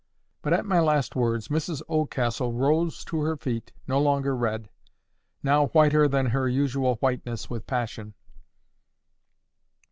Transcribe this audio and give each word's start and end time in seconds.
But 0.41 0.53
at 0.53 0.65
my 0.65 0.79
last 0.79 1.15
words, 1.15 1.49
Mrs 1.49 1.83
Oldcastle 1.87 2.53
rose 2.53 3.05
to 3.05 3.21
her 3.21 3.37
feet 3.37 3.71
no 3.87 4.01
longer 4.01 4.35
red—now 4.35 5.67
whiter 5.67 6.07
than 6.07 6.25
her 6.25 6.49
usual 6.49 6.95
whiteness 6.95 7.51
with 7.51 7.67
passion. 7.67 8.15